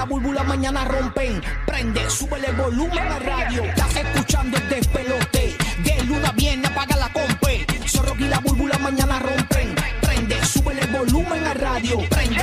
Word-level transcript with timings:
la 0.00 0.06
búlbula 0.06 0.42
mañana 0.44 0.82
rompen. 0.86 1.42
Prende, 1.66 2.08
súbele 2.08 2.46
el 2.46 2.56
volumen 2.56 3.06
a 3.06 3.18
radio. 3.18 3.64
Estás 3.64 3.96
escuchando 3.96 4.56
el 4.56 4.68
despelote. 4.70 5.54
De 5.84 6.04
luna 6.04 6.28
a 6.28 6.32
viernes 6.32 6.70
apaga 6.70 6.96
la 6.96 7.12
compe. 7.12 7.66
Zorro 7.86 8.14
y 8.18 8.24
la 8.24 8.38
búlbula 8.38 8.78
mañana 8.78 9.18
rompen. 9.18 9.74
Prende, 10.00 10.42
súbele 10.42 10.80
el 10.80 10.90
volumen 10.90 11.46
a 11.46 11.52
radio. 11.52 11.98
Prende, 12.08 12.42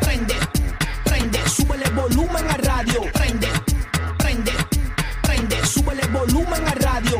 prende, 0.00 0.34
prende, 1.04 1.48
súbele 1.48 1.86
el 1.86 1.92
volumen 1.92 2.50
a 2.50 2.56
radio. 2.56 3.00
Prende, 3.12 3.48
prende, 4.16 4.52
prende, 5.22 5.66
súbele 5.66 6.02
el 6.02 6.10
volumen 6.10 6.68
a 6.68 6.74
radio. 6.74 7.18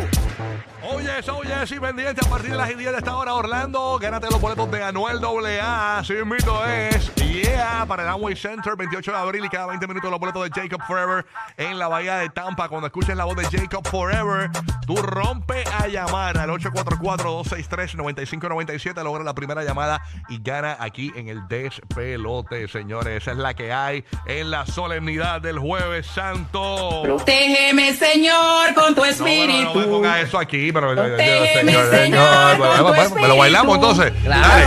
Oye, 0.95 1.11
oye, 1.33 1.67
sí, 1.67 1.81
pendiente 1.81 2.25
a 2.25 2.31
partir 2.31 2.53
de 2.53 2.57
las 2.57 2.69
10 2.69 2.79
de 2.79 2.99
esta 2.99 3.17
hora, 3.17 3.35
Orlando. 3.35 3.99
Gánate 3.99 4.29
los 4.31 4.41
boletos 4.41 4.71
de 4.71 4.85
Anuel 4.85 5.19
AA. 5.25 5.99
Así 5.99 6.15
mito 6.25 6.65
es. 6.67 7.16
Yeah, 7.27 7.85
para 7.87 8.03
el 8.05 8.09
Amway 8.09 8.37
Center, 8.37 8.75
28 8.77 9.11
de 9.11 9.17
abril 9.19 9.45
y 9.45 9.49
cada 9.49 9.67
20 9.67 9.87
minutos 9.87 10.11
los 10.11 10.19
boletos 10.21 10.49
de 10.49 10.51
Jacob 10.63 10.81
Forever 10.87 11.27
en 11.57 11.79
la 11.79 11.89
Bahía 11.89 12.17
de 12.17 12.29
Tampa. 12.31 12.69
Cuando 12.69 12.87
escuches 12.87 13.17
la 13.17 13.25
voz 13.25 13.37
de 13.37 13.45
Jacob 13.45 13.87
Forever, 13.89 14.51
tú 14.87 14.97
rompe 14.97 15.65
a 15.79 15.87
llamar 15.89 16.39
al 16.39 16.51
844-263-9597. 16.51 19.03
Logra 19.03 19.25
la 19.25 19.35
primera 19.35 19.65
llamada 19.65 20.01
y 20.29 20.39
gana 20.43 20.77
aquí 20.81 21.13
en 21.17 21.29
el 21.29 21.47
despelote, 21.49 22.69
señores. 22.69 23.23
Esa 23.23 23.33
es 23.33 23.39
la 23.39 23.55
que 23.55 23.73
hay 23.73 24.05
en 24.27 24.51
la 24.51 24.67
solemnidad 24.67 25.41
del 25.41 25.59
Jueves 25.59 26.07
Santo. 26.07 27.01
Protégeme, 27.03 27.93
Señor, 27.95 28.75
con 28.75 28.95
tu 28.95 29.05
No, 29.05 29.07
bueno, 29.07 29.11
espíritu. 29.11 29.75
no 29.75 29.81
me 29.81 29.87
ponga 29.87 30.21
eso 30.21 30.39
aquí, 30.39 30.71
pero 30.73 30.95
Protégeme, 30.95 31.53
señor, 31.55 31.91
Señor, 31.91 31.93
señor. 32.03 32.51
con 32.51 32.59
Bueno, 32.59 32.77
tu 32.77 32.85
bueno, 32.95 33.15
me 33.17 33.29
lo 33.29 33.37
bailamos 33.37 33.75
entonces. 33.77 34.13
Claro. 34.23 34.47
Dale, 34.47 34.67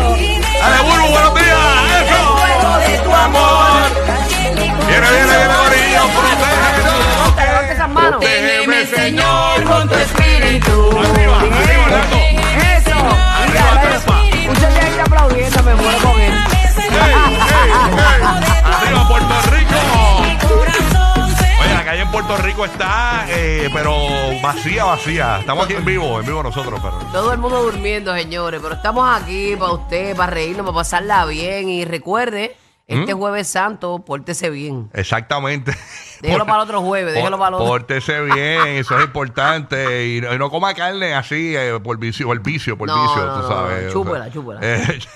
dale, 0.60 0.78
Burbu, 0.84 1.08
buenos 1.12 1.36
días. 1.36 1.49
Amor. 3.20 3.82
Viene, 4.88 5.08
viene, 5.12 5.26
viene, 5.26 5.56
Corillo, 5.56 6.04
protégenos. 6.16 7.00
Protégeme, 8.10 8.86
Señor, 8.86 9.64
con 9.64 9.88
tu 9.90 9.96
espíritu. 9.96 10.90
Arriba, 11.00 11.40
arriba, 11.40 11.84
Orlando. 11.86 12.18
Eso. 12.18 12.98
Arriba, 13.44 13.82
trepa. 13.82 14.16
Mucha 14.48 14.72
gente 14.72 15.02
aplaudiendo, 15.02 15.64
me 15.64 15.76
muero 15.76 16.00
con 16.00 16.22
él. 16.22 16.34
Arriba, 18.66 19.08
Puerto 19.08 19.36
Rico. 19.52 19.80
Oye, 21.62 21.74
la 21.74 21.84
calle 21.84 22.02
en 22.02 22.12
Puerto 22.12 22.38
Rico 22.38 22.66
está, 22.66 23.26
eh, 23.30 23.70
pero 23.74 23.96
vacía, 24.42 24.86
vacía. 24.86 25.40
Estamos 25.40 25.66
aquí 25.66 25.74
en 25.76 25.86
vivo, 25.86 26.20
en 26.20 26.26
vivo 26.26 26.42
nosotros, 26.44 26.80
pero. 26.82 26.98
Todo 27.12 27.32
el 27.34 27.38
mundo 27.40 27.62
durmiendo, 27.64 28.16
señores, 28.16 28.60
pero 28.62 28.76
estamos 28.76 29.08
aquí 29.22 29.56
para 29.58 29.74
usted, 29.74 30.16
para 30.16 30.32
reírnos, 30.32 30.66
para 30.66 30.76
pasarla 30.78 31.26
bien. 31.26 31.70
Y 31.70 31.86
recuerde, 31.86 32.56
este 32.90 33.14
jueves 33.14 33.48
santo, 33.48 34.04
pórtese 34.06 34.50
bien. 34.50 34.90
Exactamente. 34.94 35.76
Déjelo 36.22 36.46
para 36.46 36.58
el 36.58 36.64
otro 36.64 36.82
jueves, 36.82 37.14
déjelo 37.14 37.38
para 37.38 37.50
el 37.50 37.54
otro. 37.56 37.68
Pórtese 37.68 38.20
bien, 38.22 38.68
eso 38.68 38.98
es 39.00 39.06
importante. 39.06 40.08
Y 40.08 40.22
no, 40.22 40.34
y 40.34 40.38
no 40.38 40.50
coma 40.50 40.74
carne 40.74 41.14
así 41.14 41.56
eh, 41.56 41.80
por 41.82 41.98
vicio, 41.98 42.28
por 42.28 42.40
vicio, 42.42 42.78
por 42.78 42.88
No, 42.90 43.02
vicio, 43.04 43.26
no, 43.26 43.36
tú 43.36 43.42
no, 43.44 43.48
sabes. 43.48 43.84
no. 43.84 43.90
o 43.90 43.94
Chúpela, 43.94 44.24
sea, 44.26 44.34
chúpela. 44.34 44.60
eh, 44.62 45.00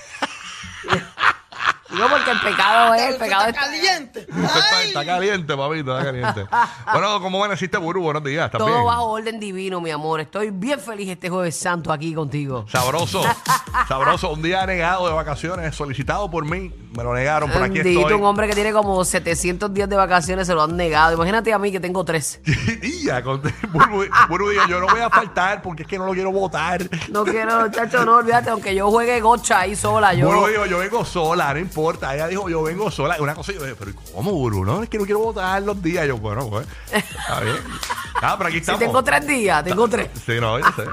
Digo 1.90 2.08
porque 2.08 2.30
el 2.32 2.40
pecado 2.40 2.94
es, 2.94 3.02
el 3.02 3.16
pecado 3.18 3.46
es 3.46 3.52
caliente. 3.54 4.20
está, 4.28 4.82
está 4.82 5.04
caliente, 5.06 5.56
papito, 5.56 5.96
está 5.96 6.04
caliente. 6.10 6.46
bueno, 6.92 7.20
¿cómo 7.20 7.38
amaneciste, 7.44 7.76
Buru? 7.78 8.02
Buenos 8.02 8.24
días, 8.24 8.46
¿estás 8.46 8.58
todo 8.58 8.66
bien? 8.68 8.84
bajo 8.84 9.04
orden 9.10 9.38
divino, 9.38 9.80
mi 9.80 9.90
amor. 9.92 10.20
Estoy 10.20 10.50
bien 10.50 10.80
feliz 10.80 11.08
este 11.10 11.28
jueves 11.30 11.56
santo 11.56 11.92
aquí 11.92 12.12
contigo. 12.12 12.64
Sabroso, 12.68 13.22
sabroso. 13.88 14.32
Un 14.32 14.42
día 14.42 14.66
negado 14.66 15.06
de 15.06 15.12
vacaciones, 15.14 15.76
solicitado 15.76 16.28
por 16.30 16.44
mí. 16.44 16.72
Me 16.96 17.02
lo 17.02 17.12
negaron, 17.12 17.50
por 17.50 17.60
aquí 17.62 17.74
Bendito, 17.78 18.00
estoy. 18.02 18.14
un 18.14 18.24
hombre 18.24 18.46
que 18.46 18.54
tiene 18.54 18.72
como 18.72 19.04
700 19.04 19.74
días 19.74 19.88
de 19.88 19.96
vacaciones 19.96 20.46
se 20.46 20.54
lo 20.54 20.62
han 20.62 20.76
negado. 20.76 21.14
Imagínate 21.14 21.52
a 21.52 21.58
mí 21.58 21.72
que 21.72 21.80
tengo 21.80 22.04
tres. 22.04 22.40
y 22.82 23.04
ya, 23.04 23.22
con- 23.22 23.42
Buru 24.28 24.48
dijo, 24.50 24.66
yo 24.68 24.78
no 24.78 24.86
voy 24.86 25.00
a 25.00 25.10
faltar 25.10 25.60
porque 25.60 25.82
es 25.82 25.88
que 25.88 25.98
no 25.98 26.06
lo 26.06 26.12
quiero 26.12 26.30
votar. 26.30 26.88
No 27.10 27.24
quiero, 27.24 27.68
chacho, 27.70 28.04
no 28.04 28.16
olvídate, 28.18 28.50
aunque 28.50 28.74
yo 28.74 28.90
juegue 28.90 29.20
gocha 29.20 29.60
ahí 29.60 29.74
sola, 29.74 30.14
yo. 30.14 30.26
Buru 30.26 30.46
dijo, 30.46 30.66
yo 30.66 30.78
vengo 30.78 31.04
sola, 31.04 31.52
no 31.52 31.58
importa. 31.58 32.14
Ella 32.14 32.28
dijo, 32.28 32.48
yo 32.48 32.62
vengo 32.62 32.90
sola. 32.90 33.16
Una 33.18 33.34
cosa, 33.34 33.52
yo 33.52 33.62
dije, 33.62 33.74
pero 33.78 33.90
¿cómo, 34.14 34.30
Buru? 34.32 34.64
No, 34.64 34.82
es 34.82 34.88
que 34.88 34.98
no 34.98 35.04
quiero 35.04 35.18
votar 35.20 35.60
los 35.62 35.82
días. 35.82 36.06
Yo, 36.06 36.16
bueno, 36.18 36.48
pues, 36.48 36.66
está 36.92 37.40
bien. 37.40 37.56
Ah, 38.26 38.36
pero 38.38 38.48
aquí 38.48 38.54
si 38.54 38.60
estamos. 38.60 38.80
tengo 38.80 39.02
tres 39.04 39.26
días, 39.26 39.62
tengo 39.64 39.86
tres. 39.86 40.08
Sí, 40.24 40.34
no, 40.40 40.58
yo 40.58 40.64
sé. 40.76 40.84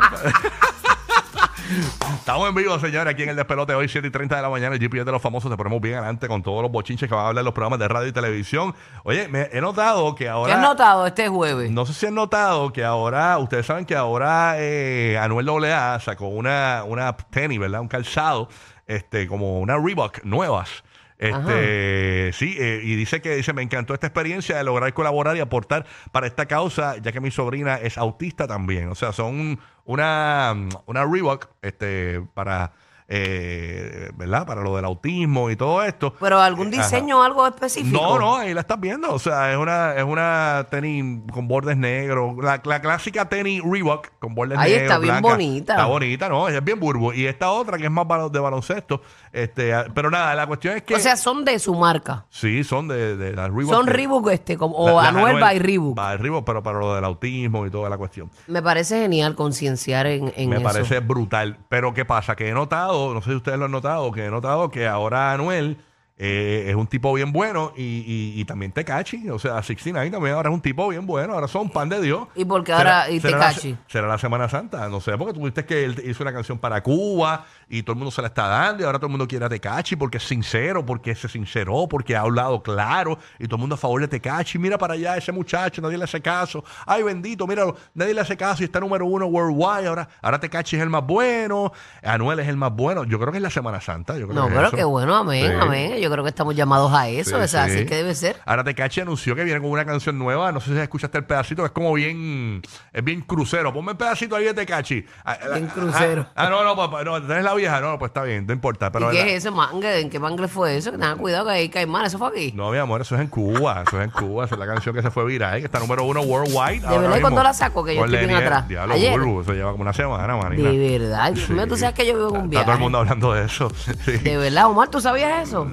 Estamos 2.16 2.50
en 2.50 2.56
vivo, 2.56 2.78
señores, 2.80 3.14
aquí 3.14 3.24
en 3.24 3.30
el 3.30 3.36
despelote 3.36 3.74
hoy, 3.74 3.88
7 3.88 4.08
y 4.08 4.12
30 4.12 4.36
de 4.36 4.42
la 4.42 4.50
mañana. 4.50 4.76
El 4.76 4.82
GPS 4.82 5.06
de 5.06 5.12
los 5.12 5.22
famosos. 5.22 5.50
Te 5.50 5.56
ponemos 5.56 5.80
bien 5.80 5.96
adelante 5.96 6.28
con 6.28 6.44
todos 6.44 6.62
los 6.62 6.72
bochinches 6.72 7.08
que 7.08 7.16
van 7.16 7.26
a 7.26 7.28
hablar 7.30 7.42
en 7.42 7.46
los 7.46 7.54
programas 7.54 7.80
de 7.80 7.88
radio 7.88 8.10
y 8.10 8.12
televisión. 8.12 8.76
Oye, 9.04 9.28
me 9.28 9.50
he 9.52 9.62
notado 9.62 10.14
que 10.16 10.26
¿Qué 10.26 10.30
ahora. 10.30 10.56
has 10.56 10.62
notado 10.62 11.08
este 11.08 11.30
jueves? 11.30 11.72
No 11.72 11.86
sé 11.86 11.94
si 11.94 12.06
han 12.08 12.16
notado 12.16 12.74
que 12.74 12.84
ahora, 12.84 13.38
ustedes 13.38 13.66
saben 13.66 13.86
que 13.86 13.96
ahora 13.96 14.56
eh, 14.58 15.18
Anuel 15.18 15.48
AA 15.50 16.00
sacó 16.00 16.28
una, 16.28 16.84
una 16.86 17.16
tenis, 17.16 17.60
¿verdad? 17.60 17.82
Un 17.82 17.88
calzado, 17.88 18.50
este, 18.88 19.28
como 19.28 19.60
una 19.60 19.78
Reebok 19.78 20.24
nuevas. 20.24 20.84
Este, 21.22 22.34
sí, 22.34 22.58
eh, 22.60 22.82
y 22.84 22.96
dice 22.96 23.22
que 23.22 23.36
dice, 23.36 23.54
me 23.54 23.62
encantó 23.62 23.94
esta 23.94 24.08
experiencia 24.08 24.58
de 24.58 24.64
lograr 24.64 24.92
colaborar 24.94 25.38
y 25.38 25.40
aportar 25.40 25.86
para 26.12 26.26
esta 26.26 26.48
causa, 26.48 26.98
ya 26.98 27.12
que 27.12 27.22
mi 27.22 27.30
sobrina 27.30 27.76
es 27.76 28.00
autista 28.00 28.48
también. 28.48 28.90
O 28.90 28.96
sea, 28.96 29.14
son 29.14 29.60
una, 29.86 30.56
una 30.88 31.06
Reebok, 31.06 31.48
este, 31.62 32.22
para, 32.34 32.74
eh, 33.14 34.10
¿verdad? 34.16 34.46
Para 34.46 34.62
lo 34.62 34.76
del 34.76 34.86
autismo 34.86 35.50
y 35.50 35.56
todo 35.56 35.84
esto. 35.84 36.14
Pero 36.20 36.40
algún 36.40 36.68
Eh, 36.74 36.78
diseño, 36.78 37.22
algo 37.24 37.46
específico. 37.46 38.02
No, 38.02 38.18
no, 38.20 38.38
ahí 38.38 38.54
la 38.54 38.62
estás 38.62 38.80
viendo. 38.80 39.14
O 39.14 39.20
sea, 39.20 39.52
es 39.52 39.58
una, 39.58 39.96
es 39.96 40.04
una 40.04 40.66
tenis 40.72 41.22
con 41.34 41.48
bordes 41.48 41.76
negros. 41.78 42.36
La, 42.42 42.62
la 42.64 42.82
clásica 42.82 43.28
tenis 43.28 43.62
Reebok 43.64 44.08
con 44.20 44.34
bordes 44.34 44.58
Ahí 44.58 44.72
negros. 44.72 44.84
está 44.84 44.98
bien 45.00 45.14
blanca. 45.16 45.30
bonita. 45.30 45.74
Está 45.74 45.86
bonita, 45.86 46.30
¿no? 46.30 46.48
Es 46.48 46.64
bien 46.64 46.80
burbo. 46.80 47.14
Y 47.14 47.26
esta 47.26 47.52
otra 47.52 47.78
que 47.78 47.86
es 47.86 47.92
más 47.92 48.08
de 48.32 48.40
baloncesto. 48.40 49.02
Este, 49.34 49.74
ah, 49.74 49.86
pero 49.94 50.10
nada, 50.10 50.34
la 50.36 50.48
cuestión 50.48 50.78
es 50.78 50.84
que. 50.84 50.96
O 50.96 51.00
sea, 51.00 51.18
son 51.18 51.44
de 51.46 51.60
su 51.60 51.76
marca. 51.76 52.26
sí, 52.30 52.64
son 52.64 52.88
de, 52.88 53.18
de 53.18 53.34
las 53.34 53.50
Reebok. 53.52 53.74
Son 53.74 53.88
Reebok 53.88 54.30
este, 54.30 54.58
como, 54.58 54.86
la- 54.88 54.94
o 54.94 55.02
las 55.02 55.08
Anuel 55.10 55.40
by 55.40 55.60
Reebok. 55.60 55.96
By 55.96 56.18
Reebok, 56.18 56.46
pero 56.46 56.64
para 56.64 56.80
lo 56.80 56.96
del 56.96 57.04
autismo 57.06 57.66
y 57.66 57.70
toda 57.72 57.90
la 57.90 57.98
cuestión. 57.98 58.30
Me 58.48 58.62
parece 58.62 59.02
genial 59.02 59.36
concienciar 59.36 60.06
en, 60.08 60.32
en 60.36 60.50
Me 60.50 60.56
eso. 60.58 60.64
parece 60.64 61.00
brutal. 61.00 61.58
Pero 61.70 61.94
¿qué 61.94 62.06
pasa? 62.06 62.36
Que 62.36 62.50
he 62.50 62.54
notado, 62.54 63.01
no 63.14 63.22
sé 63.22 63.32
si 63.32 63.36
ustedes 63.36 63.58
lo 63.58 63.66
han 63.66 63.72
notado, 63.72 64.12
que 64.12 64.26
he 64.26 64.30
notado 64.30 64.70
que 64.70 64.88
ahora 64.88 65.34
Anuel 65.34 65.78
eh, 66.24 66.66
es 66.70 66.76
un 66.76 66.86
tipo 66.86 67.12
bien 67.16 67.32
bueno 67.32 67.74
y, 67.76 67.82
y, 67.82 68.40
y 68.40 68.46
también 68.46 68.72
Tecachi. 68.72 69.28
O 69.32 69.40
sea, 69.40 69.64
69 69.64 70.12
también 70.12 70.36
ahora 70.36 70.50
es 70.50 70.54
un 70.54 70.62
tipo 70.62 70.88
bien 70.90 71.08
bueno. 71.08 71.34
Ahora 71.34 71.48
son 71.48 71.68
pan 71.72 71.90
de 71.90 72.00
Dios. 72.00 72.28
¿Y 72.36 72.46
por 72.46 72.64
qué 72.64 72.74
ahora- 72.74 73.10
y 73.10 73.20
será 73.20 73.40
la, 73.40 73.54
será 73.88 74.08
la 74.08 74.18
Semana 74.20 74.48
Santa. 74.48 74.88
No 74.88 75.02
sé, 75.02 75.18
porque 75.18 75.34
tú 75.34 75.44
viste 75.44 75.66
que 75.66 75.84
él 75.84 76.00
hizo 76.06 76.22
una 76.24 76.32
canción 76.32 76.60
para 76.60 76.84
Cuba 76.84 77.46
y 77.68 77.82
todo 77.82 77.94
el 77.94 77.98
mundo 77.98 78.12
se 78.12 78.22
la 78.22 78.28
está 78.28 78.48
dando 78.48 78.84
y 78.84 78.86
ahora 78.86 79.00
todo 79.00 79.08
el 79.08 79.12
mundo 79.12 79.28
quiere 79.28 79.46
a 79.46 79.50
Tecachi 79.50 79.96
porque 79.96 80.18
es 80.18 80.24
sincero, 80.24 80.86
porque 80.86 81.16
se 81.16 81.28
sinceró, 81.28 81.88
porque 81.90 82.16
ha 82.16 82.22
hablado 82.22 82.62
claro 82.62 83.18
y 83.40 83.46
todo 83.46 83.56
el 83.56 83.62
mundo 83.62 83.74
a 83.74 83.78
favor 83.80 84.02
de 84.02 84.08
Tecachi. 84.08 84.60
Mira 84.60 84.78
para 84.78 84.94
allá 84.94 85.18
ese 85.18 85.32
muchacho, 85.32 85.82
nadie 85.82 85.98
le 85.98 86.04
hace 86.04 86.22
caso. 86.22 86.64
Ay, 86.86 87.02
bendito, 87.02 87.48
míralo, 87.48 87.76
nadie 87.96 88.14
le 88.14 88.22
hace 88.22 88.38
caso 88.38 88.62
y 88.62 88.66
está 88.66 88.80
número 88.80 89.08
uno 89.08 89.26
worldwide. 89.26 89.88
Ahora, 89.88 90.08
ahora 90.22 90.40
Tecachi 90.40 90.76
es 90.76 90.84
el 90.84 90.90
más 90.92 91.04
bueno, 91.04 91.72
Anuel 92.04 92.40
es 92.42 92.48
el 92.48 92.58
más 92.58 92.72
bueno. 92.76 93.06
Yo 93.06 93.18
creo 93.20 93.32
que 93.32 93.38
es 93.40 93.42
la 93.44 93.50
Semana 93.50 93.82
Santa. 93.82 94.18
Yo 94.20 94.28
creo 94.28 94.36
No, 94.40 94.48
que 94.48 94.50
es 94.50 94.56
pero 94.56 94.68
eso. 94.68 94.78
qué 94.78 94.84
bueno, 94.84 95.16
amén, 95.16 95.48
Sí. 95.52 95.58
amén. 95.60 95.98
Yo 96.00 96.11
creo 96.12 96.24
que 96.24 96.30
estamos 96.30 96.56
llamados 96.56 96.92
a 96.94 97.08
eso, 97.10 97.38
Sí, 97.38 97.44
o 97.44 97.48
sea, 97.48 97.66
sí. 97.66 97.72
así 97.78 97.86
que 97.86 97.96
debe 97.96 98.14
ser. 98.16 98.38
Ahora 98.46 98.64
Tecachi 98.64 99.02
anunció 99.02 99.36
que 99.36 99.44
viene 99.44 99.60
con 99.62 99.70
una 99.72 99.86
canción 99.86 100.18
nueva. 100.20 100.52
No 100.52 100.60
sé 100.60 100.74
si 100.74 100.78
escuchaste 100.80 101.18
el 101.18 101.24
pedacito, 101.26 101.66
es 101.66 101.72
como 101.72 101.94
bien, 101.94 102.62
es 102.94 103.04
bien 103.04 103.22
crucero. 103.22 103.74
Ponme 103.74 103.92
el 103.92 103.98
pedacito 103.98 104.36
ahí 104.36 104.46
de 104.46 104.54
Tecachi. 104.54 105.06
Ah, 105.26 105.38
Bien 105.54 105.68
ah, 105.70 105.74
crucero. 105.74 106.28
Ah, 106.36 106.50
no, 106.50 106.64
no, 106.64 106.76
papá, 106.76 107.04
no, 107.04 107.22
¿tenés 107.26 107.44
la 107.44 107.54
vieja? 107.54 107.80
No, 107.82 107.98
pues 107.98 108.10
está 108.10 108.24
bien, 108.24 108.46
no 108.46 108.54
importa. 108.54 108.92
Pero 108.92 109.12
¿Y 109.12 109.16
qué 109.16 109.24
la- 109.24 109.30
es 109.30 109.38
ese 109.38 109.52
mangle? 109.52 110.00
¿En 110.02 110.10
qué 110.10 110.20
mangle 110.20 110.48
fue 110.48 110.78
eso? 110.78 110.92
Que 110.92 110.98
tengan 110.98 111.18
cuidado 111.18 111.46
que 111.46 111.52
ahí 111.52 111.70
caimán, 111.70 112.06
eso 112.06 112.18
fue 112.18 112.28
aquí. 112.28 112.52
No, 112.56 112.72
mi 112.72 112.78
amor, 112.78 113.02
eso 113.02 113.16
es 113.16 113.22
en 113.22 113.28
Cuba. 113.28 113.84
Eso 113.88 114.00
es 114.00 114.06
en 114.06 114.12
Cuba. 114.12 114.46
Esa 114.46 114.56
es 114.56 114.60
la 114.60 114.68
canción 114.68 114.94
que 114.96 115.02
se 115.02 115.12
fue 115.12 115.26
viral, 115.26 115.60
que 115.60 115.66
está 115.66 115.80
número 115.80 116.04
uno 116.04 116.22
worldwide. 116.22 116.86
ahora 116.86 116.98
verdad? 117.02 117.04
¿Y 117.04 117.08
mismo. 117.14 117.22
cuándo 117.22 117.44
la 117.44 117.54
sacó? 117.54 117.84
Que 117.84 117.96
yo 117.96 118.02
Ponle 118.02 118.18
estoy 118.18 118.28
bien 118.34 118.44
atrás. 118.44 118.68
Diablo, 118.68 118.94
Ayer. 118.96 119.12
burbu, 119.20 119.42
Eso 119.42 119.54
lleva 119.54 119.72
como 119.72 119.84
una 119.84 119.94
semana, 119.94 120.36
manita. 120.38 120.70
De 120.70 121.00
verdad. 121.00 121.32
Dios 121.32 121.50
mío, 121.50 121.68
tú 121.68 121.78
sabes 121.78 121.96
que 121.96 122.06
yo 122.06 122.14
vivo 122.16 122.30
en 122.30 122.36
un 122.36 122.38
Está 122.44 122.48
viaje. 122.50 122.66
todo 122.66 122.74
el 122.76 122.80
mundo 122.82 122.98
hablando 123.00 123.34
de 123.34 123.46
eso. 123.46 123.72
Sí. 124.06 124.18
De 124.18 124.38
verdad, 124.38 124.66
Omar, 124.68 124.88
¿tú 124.90 125.00
sabías 125.00 125.48
eso? 125.48 125.66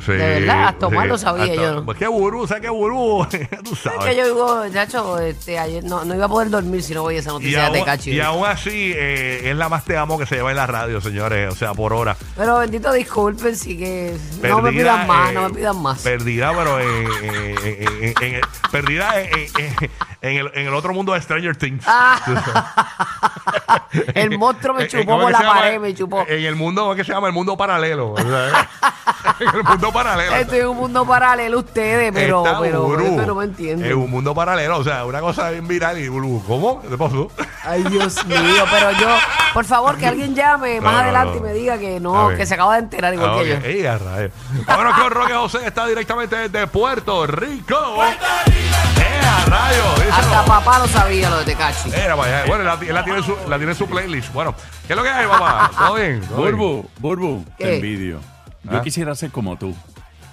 Sí, 0.00 0.12
De 0.12 0.40
verdad, 0.40 0.68
hasta 0.68 0.86
Omar 0.86 1.06
lo 1.06 1.18
sabía, 1.18 1.44
Hasta- 1.44 1.54
yo. 1.74 1.84
Pues 1.84 1.98
qué 1.98 2.06
burbu, 2.08 2.46
¿sabes 2.46 2.62
qué 2.62 2.70
burbu? 2.70 3.26
Tú 3.64 3.72
Es 3.74 3.78
sabes. 3.78 4.04
que 4.06 4.16
yo 4.16 4.24
vivo, 4.24 4.62
chacho, 4.72 5.18
este, 5.18 5.58
ayer 5.58 5.84
no, 5.84 6.04
no 6.04 6.14
iba 6.14 6.24
a 6.24 6.28
poder 6.28 6.48
dormir 6.48 6.82
si 6.82 6.94
no 6.94 7.02
voy 7.02 7.16
a 7.16 7.18
esa 7.18 7.30
noticia 7.30 7.68
de 7.68 7.78
Tecachi. 7.80 8.10
y 8.12 8.20
aún 8.20 8.46
así, 8.46 8.92
eh, 8.96 9.50
es 9.50 9.56
la 9.56 9.68
más 9.68 9.84
te 9.84 9.96
amo 9.98 10.18
que 10.18 10.24
se 10.24 10.36
lleva 10.36 10.50
en 10.50 10.56
la 10.56 10.66
radio, 10.66 11.00
señores. 11.00 11.52
O 11.52 11.56
sea, 11.56 11.74
por 11.74 11.92
hora. 11.92 12.16
Pero 12.36 12.58
bendito 12.58 12.90
disculpen, 12.92 13.54
sí 13.54 13.76
que 13.76 14.16
no 14.42 14.62
me 14.62 14.72
pidan 14.72 15.06
más, 15.06 15.30
eh, 15.30 15.34
no 15.34 15.48
me 15.48 15.54
pidan 15.54 15.80
más. 15.82 16.00
Perdida, 16.00 16.52
pero 16.56 16.80
en, 16.80 17.06
en- 17.22 18.14
en- 18.20 18.34
el- 18.36 18.42
perdida 18.70 19.20
en, 19.20 19.36
el, 20.22 20.50
en 20.54 20.66
el 20.68 20.74
otro 20.74 20.94
mundo 20.94 21.12
de 21.12 21.20
Stranger 21.20 21.54
Things. 21.56 21.84
Ah. 21.86 22.18
El 24.14 24.38
monstruo 24.38 24.74
me 24.74 24.82
Eh, 24.82 24.86
eh, 24.86 24.88
chupó 24.88 25.04
¿cómo 25.12 25.22
por 25.24 25.32
la 25.32 25.40
llama? 25.40 25.54
pared, 25.54 25.78
me 25.80 25.94
chupó. 25.94 26.24
En 26.26 26.44
el 26.44 26.56
mundo, 26.56 26.80
¿cómo 26.82 26.92
es 26.94 26.98
que 26.98 27.04
se 27.04 27.12
llama? 27.12 27.26
El 27.28 27.32
mundo 27.34 27.56
paralelo. 27.56 28.14
en 29.52 29.56
el 29.56 29.64
mundo 29.64 29.92
paralelo. 29.92 30.36
Estoy 30.36 30.58
en 30.60 30.66
un 30.68 30.76
mundo 30.76 31.06
paralelo 31.06 31.58
ustedes, 31.58 32.12
pero, 32.12 32.44
Está 32.46 32.60
pero, 32.60 33.26
no 33.26 33.34
me 33.34 33.44
entienden. 33.44 33.88
Es 33.88 33.94
un 33.94 34.10
mundo 34.10 34.34
paralelo, 34.34 34.78
o 34.78 34.84
sea, 34.84 35.04
una 35.04 35.20
cosa 35.20 35.50
bien 35.50 35.66
viral 35.68 35.98
y 35.98 36.08
Burbu, 36.08 36.44
¿cómo? 36.46 36.80
¿Qué 36.82 36.88
te 36.88 36.98
pasó? 36.98 37.30
Ay, 37.64 37.82
Dios 37.84 38.24
mío, 38.26 38.64
pero 38.70 38.92
yo, 38.92 39.08
por 39.54 39.64
favor, 39.64 39.96
que 39.96 40.06
alguien 40.06 40.34
llame 40.34 40.80
más 40.80 40.92
No, 40.94 40.98
adelante 41.00 41.32
no. 41.32 41.36
y 41.38 41.40
me 41.48 41.52
diga 41.54 41.78
que 41.78 42.00
no, 42.00 42.28
que 42.36 42.46
se 42.46 42.54
acaba 42.54 42.74
de 42.74 42.80
enterar 42.80 43.14
igual 43.14 43.30
Ah, 43.32 43.42
que 43.42 43.88
ok. 43.88 44.28
yo. 44.28 44.64
Vámonos 44.66 44.98
con 44.98 45.10
Roque 45.10 45.34
José, 45.34 45.58
está 45.66 45.86
directamente 45.86 46.36
desde 46.36 46.66
Puerto 46.66 47.26
Rico. 47.26 47.76
¡Eh, 48.04 48.16
díselo. 48.46 50.12
Hasta 50.14 50.44
papá 50.44 50.78
lo 50.78 50.86
sabía 50.88 51.30
lo 51.30 51.38
de 51.38 51.44
Tecachi. 51.46 51.90
Era 51.92 52.14
allá. 52.14 52.44
Bueno, 52.46 52.62
él 52.62 52.66
la, 52.88 52.92
la 52.94 53.04
tiene 53.04 53.18
en 53.20 53.24
su, 53.24 53.36
la 53.48 53.56
tiene 53.56 53.72
en 53.72 53.78
su 53.78 53.86
playlist. 53.86 54.32
Bueno, 54.32 54.54
¿qué 54.86 54.92
es 54.92 54.96
lo 54.96 55.02
que 55.02 55.10
hay, 55.10 55.26
papá? 55.26 55.70
¿Todo 55.76 55.94
bien? 55.94 56.20
¿Todo 56.22 56.42
bien? 56.42 56.56
Burbu, 56.56 56.90
Burbu, 56.98 57.44
¿Qué? 57.58 57.64
te 57.64 57.74
envidio. 57.76 58.20
Yo 58.64 58.78
¿Ah? 58.78 58.82
quisiera 58.82 59.14
ser 59.14 59.30
como 59.30 59.56
tú. 59.56 59.74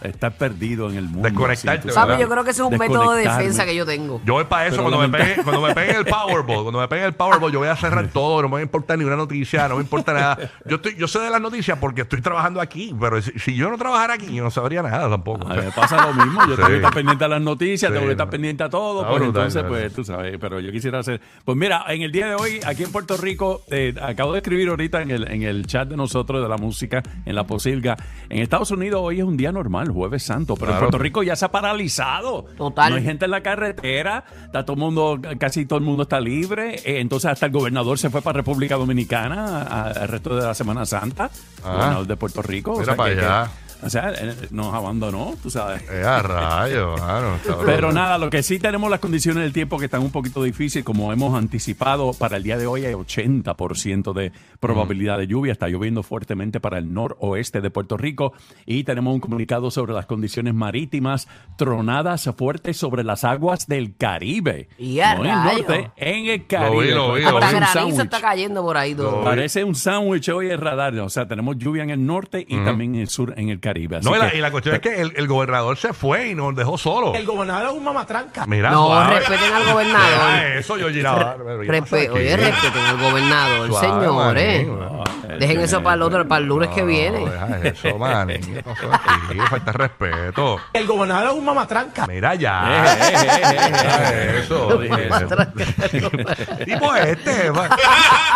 Estar 0.02 0.32
perdido 0.34 0.90
en 0.90 0.96
el 0.98 1.04
mundo. 1.06 1.28
Desconectarte, 1.28 1.90
así. 1.90 1.96
Papi, 1.96 2.22
yo 2.22 2.30
creo 2.30 2.44
que 2.44 2.52
ese 2.52 2.62
es 2.62 2.68
un 2.68 2.78
método 2.78 3.12
de 3.14 3.18
Desconectarme. 3.20 3.44
defensa 3.44 3.66
que 3.66 3.76
yo 3.76 3.86
tengo. 3.86 4.22
Yo 4.26 4.34
voy 4.34 4.46
para 4.46 4.68
eso, 4.68 4.78
Pero 4.78 4.84
cuando 4.90 4.98
me, 5.00 5.08
lamenta- 5.18 5.26
pegue, 5.36 5.44
cuando 5.44 5.62
me 5.62 5.76
pegue 5.76 5.92
el 5.98 6.06
Powerball, 6.06 6.62
cuando 6.64 6.80
me 6.80 6.88
pegue 6.88 7.06
el 7.06 7.14
Powerball, 7.14 7.52
yo 7.52 7.60
voy 7.60 7.68
a 7.68 7.76
cerrar 7.76 8.08
todo, 8.08 8.42
no 8.42 8.48
me 8.48 8.54
va 8.54 8.60
a 8.60 8.64
importar 8.64 8.98
ni 8.98 9.04
una 9.04 9.16
noticia, 9.16 9.68
no 9.68 9.76
me 9.76 9.82
importa 9.82 10.14
nada. 10.14 10.38
Yo 10.66 10.78
estoy, 10.78 10.96
yo 10.96 11.08
sé 11.08 11.20
de 11.20 11.30
las 11.30 11.42
noticias 11.42 11.78
porque 11.80 12.02
estoy 12.02 12.22
trabajando 12.22 12.62
aquí, 12.62 12.96
pero 13.00 13.22
si, 13.22 13.32
si 13.40 13.56
yo 13.56 13.70
no 13.70 13.78
trabajara 13.78 14.14
aquí, 14.14 14.34
yo 14.34 14.44
no 14.44 14.52
sabría 14.52 14.82
nada 14.82 15.10
tampoco. 15.10 15.48
A 15.48 15.56
mí 15.56 15.62
me 15.64 15.72
pasa 15.72 16.06
lo 16.08 16.14
mismo. 16.14 16.42
Yo 16.48 16.52
Sí. 16.52 16.56
tengo 16.58 16.68
que 16.70 16.76
estar 16.78 16.94
pendiente 16.94 17.26
a 17.26 17.28
las 17.28 17.42
noticias, 17.42 17.90
Sí, 17.90 17.94
tengo 17.94 18.06
que 18.06 18.12
estar 18.14 18.28
no. 18.28 18.32
pendiente 18.32 18.64
a 18.64 18.70
todo. 18.70 19.00
Está 19.02 19.10
Pues 19.12 19.22
brutal, 19.22 19.42
entonces, 19.48 19.64
¿verdad? 19.64 19.70
pues 19.80 19.94
tú 19.94 20.04
sabes. 20.06 20.38
Pero 20.40 20.60
yo 20.60 20.72
quisiera 20.72 21.00
hacer. 21.00 21.20
Pues 21.44 21.58
mira, 21.58 21.84
en 21.90 22.02
el 22.04 22.12
día 22.12 22.28
de 22.28 22.36
hoy, 22.36 22.60
aquí 22.66 22.84
en 22.84 22.92
Puerto 22.92 23.18
Rico, 23.18 23.64
eh, 23.70 23.94
acabo 24.02 24.32
de 24.34 24.40
escribir 24.40 24.70
ahorita 24.70 25.02
en 25.02 25.12
el, 25.12 25.30
en 25.32 25.44
el 25.44 25.66
chat 25.68 25.88
de 25.90 25.98
nosotros 25.98 26.42
de 26.42 26.48
la 26.50 26.58
música, 26.58 27.04
en 27.26 27.36
la 27.36 27.44
posilga. 27.46 27.98
En 28.30 28.40
Estados 28.40 28.72
Unidos 28.72 29.02
hoy 29.04 29.20
es 29.20 29.26
un 29.26 29.36
día 29.38 29.52
normal, 29.52 29.89
Jueves 29.92 30.24
Santo, 30.24 30.56
pero 30.56 30.72
en. 30.74 30.80
Puerto 30.80 30.98
Rico 30.98 31.24
ya 31.24 31.36
se 31.36 31.46
ha 31.46 31.52
paralizado. 31.52 32.46
Total. 32.58 32.90
No 32.92 32.96
hay 32.98 33.04
gente 33.04 33.26
en 33.26 33.32
la 33.32 33.42
carretera, 33.42 34.24
está 34.46 34.64
todo 34.66 34.74
el 34.76 34.80
mundo, 34.80 35.20
casi 35.40 35.66
todo 35.66 35.80
el 35.80 35.86
mundo 35.86 36.04
está 36.04 36.20
libre. 36.20 36.76
eh, 36.86 37.00
entonces, 37.00 37.32
hasta 37.32 37.46
el 37.48 37.52
gobernador 37.52 37.98
se 38.00 38.10
fue 38.10 38.22
para 38.22 38.38
República 38.38 38.76
Dominicana 38.76 39.64
al 39.64 40.08
resto 40.08 40.36
de 40.36 40.46
la 40.46 40.54
Semana 40.54 40.86
Santa, 40.86 41.30
Ah. 41.64 41.72
gobernador 41.74 42.08
de 42.08 42.16
Puerto 42.18 42.42
Rico. 42.42 42.78
Mira 42.80 42.96
para 42.96 43.14
que- 43.14 43.20
allá. 43.20 43.46
que- 43.46 43.69
o 43.84 43.90
sea, 43.90 44.12
eh, 44.12 44.36
nos 44.52 44.74
abandonó, 44.74 45.36
tú 45.42 45.50
sabes. 45.50 45.84
Eh, 45.90 46.04
a 46.04 46.22
rayos, 46.22 47.00
mano, 47.00 47.38
Pero 47.66 47.92
nada, 47.92 48.18
lo 48.18 48.30
que 48.30 48.44
sí 48.44 48.60
tenemos 48.60 48.90
las 48.90 49.00
condiciones 49.00 49.44
del 49.44 49.54
tiempo 49.54 49.78
que 49.78 49.86
están 49.86 50.02
un 50.02 50.12
poquito 50.12 50.42
difíciles, 50.42 50.86
como 50.86 51.12
hemos 51.12 51.38
anticipado, 51.38 52.14
para 52.14 52.38
el 52.38 52.44
día 52.44 52.58
de 52.58 52.68
hoy 52.68 52.86
hay 52.86 52.94
80% 52.94 54.14
de 54.14 54.32
probabilidad 54.60 55.18
de 55.18 55.28
lluvia, 55.28 55.52
está 55.52 55.68
lloviendo 55.68 56.04
fuertemente 56.04 56.60
para 56.60 56.78
el 56.78 56.94
noroeste 56.94 57.62
de 57.62 57.70
Puerto 57.70 57.98
Rico 57.98 58.34
y 58.66 58.84
tenemos 58.84 59.14
un 59.14 59.20
comunicado 59.20 59.72
sobre 59.72 59.94
las 59.94 60.06
condiciones 60.06 60.54
marítimas, 60.54 61.28
tronadas 61.58 62.30
fuertes 62.38 62.78
sobre 62.78 63.04
las 63.04 63.24
aguas 63.24 63.68
del 63.68 63.96
Caribe. 63.96 64.70
Y 64.78 65.00
a 65.00 65.16
no 65.16 65.26
en 65.26 65.32
el 65.32 65.44
norte, 65.44 65.92
en 65.98 66.26
el 66.28 66.40
Lo 66.40 66.48
Caribe. 66.48 66.86
vi, 66.86 66.92
lo 66.92 67.14
vi, 67.14 67.22
lo 67.24 67.32
vi. 67.32 67.40
Parece 67.40 67.56
un 67.56 67.60
granizo 67.60 67.74
sándwich. 67.74 68.04
está 68.04 68.22
cayendo 68.22 68.62
por 68.64 68.78
ahí 68.78 68.96
todo. 68.96 69.24
Parece 69.24 69.64
un 69.64 69.76
sándwich 69.76 70.30
hoy 70.30 70.50
el 70.50 70.58
radar, 70.58 70.98
o 71.00 71.10
sea, 71.10 71.28
tenemos 71.28 71.58
lluvia 71.58 71.84
en 71.84 71.90
el 71.90 72.06
norte 72.06 72.46
y 72.48 72.58
también 72.64 72.96
en 72.96 73.02
el 73.02 73.10
sur, 73.10 73.34
en 73.36 73.50
el 73.50 73.60
Caribe. 73.60 73.69
Así 73.70 74.06
No, 74.10 74.16
y 74.16 74.20
la, 74.20 74.30
que- 74.32 74.38
y 74.38 74.42
la 74.42 74.52
cuestión 74.52 74.76
es 74.76 74.82
que 74.82 75.02
el, 75.02 75.14
el 75.16 75.28
gobernador 75.28 75.78
se 75.78 75.94
fue 75.94 76.30
y 76.30 76.36
nos 76.36 76.56
dejó 76.56 76.78
solo. 76.78 77.14
El 77.14 77.26
gobernador 77.26 77.68
es 77.70 77.74
un 77.74 77.84
mamatranca. 77.84 78.46
Mira, 78.46 78.72
No, 78.72 78.88
suave. 78.88 79.16
respeten 79.20 79.54
al 79.54 79.66
gobernador. 79.74 80.46
Eso, 80.58 80.78
yo 80.78 80.90
giraba. 80.90 81.38
Respe- 81.38 82.10
oye, 82.12 82.36
respeten 82.38 82.84
al 82.86 82.98
gobernador, 82.98 83.68
Suave, 83.68 84.06
señores. 84.06 84.68
manín. 84.68 84.99
Dejen 85.38 85.60
eso 85.62 85.84
para 85.84 85.96
el 85.96 86.02
otro, 86.02 86.28
para 86.28 86.40
el 86.42 86.48
lunes 86.48 86.70
que 86.70 86.84
viene. 86.84 87.20
Deja 87.30 87.60
eso, 87.64 87.98
man. 88.00 88.30
Falta 89.50 89.72
respeto. 89.72 90.58
El 90.74 90.88
gobernador 90.88 91.30
es 91.32 91.34
un 91.36 91.46
mamatranca. 91.46 92.08
Mira 92.08 92.36
ya. 92.36 92.86
Eh, 92.86 92.98
eh, 93.02 93.28
eh, 93.44 93.54
Deja. 93.72 94.14
Eso. 94.40 94.80
tipo 96.66 96.96
este. 96.96 97.52
man. 97.52 97.70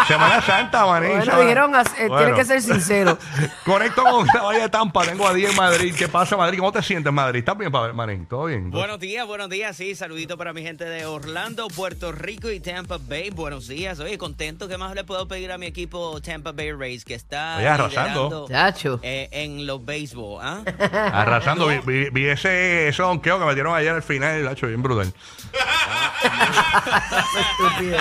Semana 0.08 0.42
Santa, 0.42 0.86
manín. 0.86 1.10
Bueno, 1.10 1.24
Semana- 1.26 1.42
dijeron, 1.42 1.76
as- 1.76 1.88
eh, 2.00 2.08
Bueno. 2.08 2.18
tiene 2.18 2.34
que 2.40 2.46
ser 2.46 2.62
sincero. 2.62 3.18
Conecto 3.66 4.04
con 4.04 4.28
la 4.28 4.42
Valle 4.42 4.62
de 4.62 4.70
Tampa. 4.70 5.04
Tengo 5.06 5.28
a 5.28 5.34
Día 5.34 5.50
en 5.50 5.56
Madrid. 5.56 5.94
¿Qué 5.98 6.08
pasa, 6.08 6.36
Madrid? 6.38 6.60
¿Cómo 6.60 6.72
te 6.72 6.82
sientes, 6.82 7.12
Madrid? 7.12 7.40
¿Estás 7.40 7.58
bien, 7.58 7.72
pa- 7.72 7.94
manín? 7.94 8.26
¿Todo 8.26 8.46
bien? 8.46 8.70
Buenos 8.72 9.00
días, 9.00 9.26
buenos 9.26 9.50
días, 9.50 9.76
sí, 9.76 9.96
saludito 9.96 10.38
para 10.38 10.54
mi 10.54 10.62
gente 10.64 10.86
de 10.86 11.06
Orlando, 11.06 11.68
Puerto 11.68 12.12
Rico 12.12 12.50
y 12.50 12.60
Tampa 12.60 12.98
Bay. 13.08 13.30
Buenos 13.30 13.68
días, 13.68 14.00
oye, 14.00 14.18
contento, 14.18 14.68
¿qué 14.68 14.78
más 14.78 14.94
le 14.96 15.04
puedo 15.04 15.28
pedir 15.28 15.52
a 15.52 15.58
mi 15.58 15.66
equipo 15.68 16.20
Tampa 16.22 16.52
Bay 16.52 16.72
Rays 16.84 17.06
que 17.06 17.14
está 17.16 17.56
Oye, 17.60 17.68
arrasando. 17.70 18.46
Chacho. 18.50 19.00
eh, 19.04 19.30
en 19.32 19.66
los 19.66 19.86
béisbol, 19.86 20.42
¿ah? 20.44 20.60
Arrasando. 21.14 21.68
Vi, 21.68 21.78
vi- 21.86 22.10
vi 22.12 22.26
ese, 22.28 22.90
ese 22.90 23.02
donqueo 23.02 23.40
que 23.40 23.46
metieron 23.46 23.74
ayer 23.74 23.92
al 23.94 24.04
final. 24.04 24.46
Hecho 24.52 24.68
bien 24.68 24.84
brutal. 24.84 25.14
Estúpido. 27.40 27.98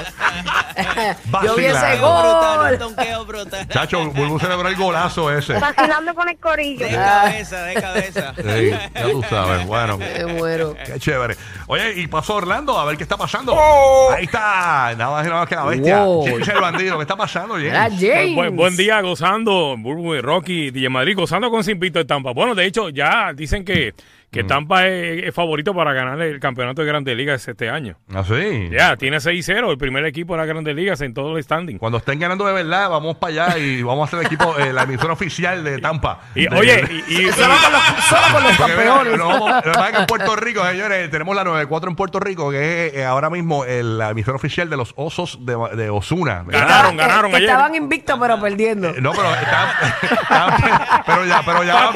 Yo 1.45 1.55
vi 1.57 1.65
ese 1.67 1.79
brutal, 1.97 2.01
un 2.03 2.69
gol. 2.69 2.79
donqueo 2.79 3.25
brutal. 3.25 3.69
Chacho, 3.69 4.11
Bulbu 4.11 4.39
celebró 4.41 4.69
el 4.69 4.77
golazo 4.77 5.31
ese. 5.37 5.55
Vacilando 5.59 6.15
con 6.15 6.29
el 6.29 6.39
corillo. 6.39 6.87
De 6.87 6.93
cabeza, 6.93 7.63
de 7.65 7.75
cabeza. 7.75 8.35
Sí, 8.43 8.71
ya 8.71 9.11
tú 9.11 9.23
sabes. 9.31 9.67
Bueno. 9.67 9.97
Me 9.99 10.27
muero. 10.27 10.75
Qué 10.85 10.99
chévere. 10.99 11.37
Oye, 11.69 11.93
y 12.01 12.07
pasó 12.09 12.35
Orlando 12.37 12.79
a 12.79 12.85
ver 12.85 12.97
qué 12.97 13.03
está 13.05 13.17
pasando. 13.17 13.55
Oh. 13.57 14.11
Ahí 14.13 14.25
está, 14.25 14.95
nada 14.97 15.11
más 15.13 15.25
y 15.25 15.29
nada 15.29 15.41
más 15.41 15.49
que 15.49 15.55
la 15.57 15.65
bestia. 15.65 16.03
Wow. 16.03 16.27
James 16.27 16.49
el 16.49 16.61
bandido, 16.61 16.97
¿qué 16.97 17.03
está 17.03 17.17
pasando, 17.17 17.57
Era 17.59 17.85
James? 17.85 18.01
James. 18.01 18.35
Buen, 18.35 18.57
buen 18.73 18.87
día 18.87 19.03
gozando, 19.03 19.77
Burbu 19.77 20.23
Rocky, 20.23 20.71
DJ 20.71 20.89
Madrid, 20.89 21.15
gozando 21.15 21.51
con 21.51 21.63
Sin 21.63 21.79
Pito 21.79 21.99
de 21.99 22.07
Tampa. 22.07 22.33
Bueno, 22.33 22.55
de 22.55 22.65
hecho, 22.65 22.89
ya 22.89 23.35
dicen 23.35 23.67
que. 23.67 23.93
Que 24.33 24.43
Tampa 24.45 24.89
es, 24.89 25.25
es 25.25 25.35
favorito 25.35 25.75
para 25.75 25.93
ganar 25.93 26.21
el 26.23 26.41
campeonato 26.41 26.81
de 26.83 26.89
Grandes 26.89 27.15
Ligas 27.17 27.47
este 27.47 27.69
año. 27.69 27.97
¿Ah, 28.15 28.25
sí? 28.27 28.71
Ya, 28.73 28.97
tiene 28.97 29.19
6-0, 29.19 29.71
el 29.71 29.77
primer 29.79 30.05
equipo 30.07 30.33
de 30.33 30.39
las 30.39 30.47
Grandes 30.49 30.75
Ligas 30.75 31.01
en 31.03 31.13
todo 31.13 31.37
el 31.37 31.45
standing. 31.45 31.77
Cuando 31.79 31.99
estén 31.99 32.19
ganando 32.19 32.47
de 32.47 32.55
verdad, 32.55 32.89
vamos 32.89 33.17
para 33.19 33.45
allá 33.47 33.59
y 33.59 33.83
vamos 33.83 34.03
a 34.03 34.05
hacer 34.09 34.21
el 34.21 34.27
equipo, 34.27 34.57
eh, 34.59 34.73
la 34.73 34.85
emisora 34.85 35.13
oficial 35.13 35.63
de 35.63 35.79
Tampa. 35.79 36.21
Y, 36.35 36.47
De- 36.49 36.57
oye, 36.57 37.05
y, 37.09 37.13
y- 37.27 37.33
Solo 37.33 37.55
con 37.63 37.73
los, 37.73 37.83
solo 38.07 38.23
con 38.33 38.43
los 38.43 38.57
campeones. 38.57 39.19
lo 39.19 39.63
que 39.63 39.71
pasa 39.71 39.87
es 39.89 39.93
que 39.97 40.01
en 40.01 40.07
Puerto 40.07 40.37
Rico, 40.37 40.65
señores, 40.67 41.11
tenemos 41.11 41.37
la 41.37 41.45
94 41.45 41.91
en 41.91 41.97
Puerto 41.97 42.19
Rico, 42.19 42.51
que 42.51 42.87
es 42.87 42.95
eh, 42.95 43.05
ahora 43.05 43.29
mismo 43.29 43.67
el- 43.67 43.99
la 43.99 44.11
emisora 44.11 44.37
oficial 44.37 44.71
de 44.71 44.79
los 44.79 44.95
osos 44.97 45.45
de, 45.45 45.55
de 45.77 45.91
Osuna. 45.91 46.43
¿verdad? 46.45 46.61
Ganaron, 46.69 46.91
Que- 46.93 46.97
ganaron 46.97 47.31
que 47.33 47.37
ayer. 47.37 47.51
Estaban 47.51 47.75
invictos, 47.75 48.19
pero 48.19 48.41
perdiendo. 48.41 48.89
Eh, 48.89 48.95
No, 49.03 49.13
pero 49.13 49.31
estaban- 49.35 49.69
estaban- 50.03 51.03
pero 51.05 51.25
ya, 51.27 51.43
pero 51.45 51.65
ya, 51.65 51.91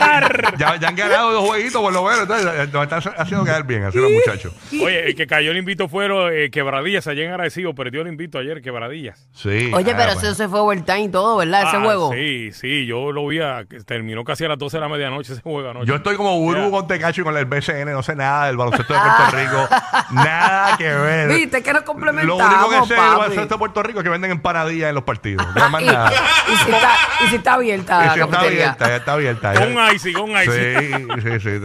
ya, 0.59 0.77
ya 0.77 0.89
han 0.89 0.97
ganado 0.97 1.33
dos 1.33 1.45
jueguitos 1.49 1.81
por 1.81 1.93
lo 1.95 2.03
menos, 2.05 2.26
nos 2.27 2.83
están 2.83 3.15
haciendo 3.19 3.45
quedar 3.45 3.65
bien, 3.67 3.85
así 3.85 3.99
los 3.99 4.11
muchachos. 4.27 4.53
oye, 4.73 5.09
el 5.09 5.15
que 5.15 5.27
cayó 5.27 5.51
el 5.51 5.57
invito 5.59 5.89
fueron 5.89 6.31
eh, 6.33 6.51
Quebradillas, 6.51 7.07
ayer 7.07 7.25
en 7.27 7.31
agradecido, 7.33 7.75
perdió 7.75 8.03
el 8.03 8.09
invito 8.09 8.39
ayer, 8.39 8.61
Quebradillas. 8.63 9.29
Sí. 9.33 9.71
Oye, 9.75 9.93
ah, 9.93 9.97
pero 9.97 10.15
bueno. 10.15 10.21
eso 10.29 10.35
se 10.35 10.49
fue 10.49 10.61
overtime 10.61 11.03
y 11.05 11.09
todo, 11.09 11.37
¿verdad? 11.39 11.63
Ese 11.69 11.77
Ah, 11.77 11.81
juego. 11.85 12.13
Sí, 12.13 12.51
sí, 12.53 12.87
yo 12.87 13.13
lo 13.13 13.27
vi, 13.27 13.41
a, 13.41 13.65
que 13.69 13.81
terminó 13.81 14.25
casi 14.25 14.45
a 14.45 14.49
las 14.49 14.59
12 14.59 14.77
de 14.77 14.81
la 14.81 14.89
medianoche 14.89 15.33
ese 15.33 15.43
juego 15.43 15.71
anoche. 15.71 15.87
Yo 15.87 15.97
estoy 15.97 16.17
como 16.17 16.39
Burbu 16.41 16.65
Ya. 16.65 16.71
con 16.71 16.87
Tecacho 16.87 17.21
y 17.21 17.25
con 17.25 17.37
el 17.37 17.45
BCN, 17.47 17.93
no 17.93 18.03
sé 18.03 18.15
nada 18.17 18.47
del 18.47 18.57
baloncesto 18.57 18.93
de 18.93 18.99
Puerto 19.01 19.37
Rico. 19.37 19.69
nada 20.13 20.77
que 20.77 20.89
ver. 20.93 21.29
Viste 21.29 21.63
que 21.63 21.73
nos 21.73 21.83
Lo 21.83 21.87
complementamos, 21.87 22.43
único 22.43 22.69
que 22.83 22.87
sé 22.89 22.95
del 22.95 23.03
papi. 23.03 23.19
baloncesto 23.19 23.55
de 23.55 23.59
Puerto 23.59 23.83
Rico 23.83 23.99
es 24.01 24.05
que 24.05 24.11
venden 24.11 24.31
empanadillas 24.31 24.89
en 24.89 24.95
los 24.95 25.05
partidos. 25.05 25.47
No 25.55 25.65
hay 25.65 25.71
más 25.71 25.83
nada. 25.85 26.13
y 26.53 26.57
si 26.57 26.71
está, 26.71 26.91
y 27.25 27.29
si 27.29 27.37
está 27.37 27.55
abierta 27.55 28.03
Y 28.03 28.07
la 28.07 28.15
sí, 28.15 28.21
está 28.21 28.31
cafetería. 28.31 28.63
abierta, 28.65 28.89
ya 28.89 28.97
está 28.97 29.13
abierta. 29.13 29.55
Con 29.55 29.95
icy, 29.95 30.13
con 30.13 30.31
icy. 30.31 30.51
Sí, 30.51 31.41
sí, 31.41 31.41
sí. 31.41 31.61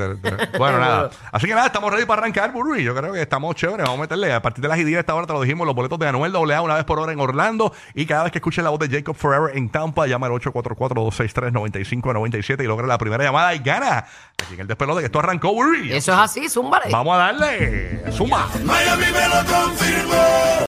Bueno, 0.57 0.79
nada. 0.79 1.09
Así 1.31 1.47
que 1.47 1.53
nada, 1.53 1.67
estamos 1.67 1.91
ready 1.91 2.05
para 2.05 2.21
arrancar, 2.21 2.51
Burbu. 2.51 2.75
Yo 2.75 2.93
creo 2.95 3.13
que 3.13 3.21
estamos 3.21 3.55
chéveres. 3.55 3.85
Vamos 3.85 3.99
a 3.99 4.01
meterle. 4.01 4.33
A 4.33 4.41
partir 4.41 4.61
de 4.61 4.67
las 4.67 4.75
10 4.77 4.87
de 4.87 4.99
esta 4.99 5.15
hora 5.15 5.25
te 5.27 5.33
lo 5.33 5.41
dijimos, 5.41 5.65
los 5.65 5.75
boletos 5.75 5.97
de 5.99 6.07
Anuel 6.07 6.35
AA 6.35 6.61
una 6.61 6.75
vez 6.75 6.83
por 6.85 6.99
hora 6.99 7.11
en 7.11 7.19
Orlando. 7.19 7.73
Y 7.93 8.05
cada 8.05 8.23
vez 8.23 8.31
que 8.31 8.37
escuches 8.39 8.63
la 8.63 8.69
voz 8.69 8.79
de 8.79 8.89
Jacob 8.89 9.15
Forever 9.15 9.57
en 9.57 9.69
Tampa, 9.69 10.07
llama 10.07 10.27
al 10.27 10.33
844-263-9597 10.33 12.63
y 12.63 12.67
logra 12.67 12.87
la 12.87 12.97
primera 12.97 13.23
llamada 13.23 13.53
y 13.55 13.59
gana. 13.59 14.05
Aquí 14.43 14.55
en 14.55 14.61
el 14.61 14.67
despelote 14.67 15.01
que 15.01 15.05
esto 15.05 15.19
arrancó, 15.19 15.53
Burbu. 15.53 15.83
Eso 15.85 16.13
es 16.13 16.17
así, 16.17 16.49
zúmbale. 16.49 16.91
Vamos 16.91 17.13
a 17.15 17.17
darle. 17.17 18.11
Zumba. 18.11 18.47
Miami 18.63 19.05
me 19.05 19.27
lo 19.27 19.45
confirmó. 19.45 20.51